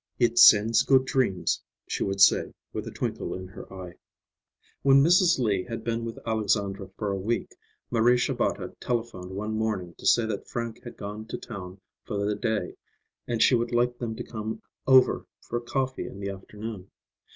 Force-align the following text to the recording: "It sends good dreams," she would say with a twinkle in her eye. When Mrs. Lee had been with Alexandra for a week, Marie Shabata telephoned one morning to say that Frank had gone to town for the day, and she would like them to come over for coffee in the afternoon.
"It 0.17 0.39
sends 0.39 0.81
good 0.81 1.05
dreams," 1.05 1.61
she 1.87 2.01
would 2.03 2.19
say 2.21 2.55
with 2.73 2.87
a 2.87 2.91
twinkle 2.91 3.35
in 3.35 3.45
her 3.49 3.71
eye. 3.71 3.93
When 4.81 5.03
Mrs. 5.03 5.37
Lee 5.37 5.63
had 5.65 5.83
been 5.83 6.05
with 6.05 6.17
Alexandra 6.25 6.89
for 6.97 7.11
a 7.11 7.19
week, 7.19 7.53
Marie 7.91 8.17
Shabata 8.17 8.73
telephoned 8.79 9.29
one 9.35 9.53
morning 9.53 9.93
to 9.99 10.07
say 10.07 10.25
that 10.25 10.47
Frank 10.47 10.83
had 10.83 10.97
gone 10.97 11.27
to 11.27 11.37
town 11.37 11.81
for 12.03 12.25
the 12.25 12.33
day, 12.33 12.77
and 13.27 13.43
she 13.43 13.53
would 13.53 13.71
like 13.71 13.99
them 13.99 14.15
to 14.15 14.23
come 14.23 14.63
over 14.87 15.27
for 15.39 15.59
coffee 15.61 16.07
in 16.07 16.19
the 16.19 16.31
afternoon. 16.31 16.89